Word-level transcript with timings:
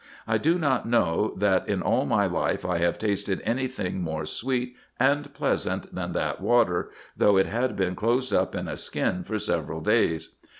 I 0.27 0.39
do 0.39 0.57
not 0.57 0.87
know 0.87 1.35
that 1.37 1.67
in 1.67 1.83
all 1.83 2.07
my 2.07 2.25
life 2.25 2.65
I 2.65 2.79
have 2.79 2.97
tasted 2.97 3.39
any 3.45 3.67
thing 3.67 4.01
more 4.01 4.25
sweet 4.25 4.75
and 4.99 5.31
pleasant 5.35 5.93
than 5.93 6.13
that 6.13 6.41
water, 6.41 6.89
though 7.15 7.37
it 7.37 7.45
had 7.45 7.75
been 7.75 7.93
closed 7.95 8.33
up 8.33 8.55
in 8.55 8.67
a 8.67 8.77
skin 8.77 9.23
for 9.23 9.37
several 9.37 9.79
days. 9.79 10.29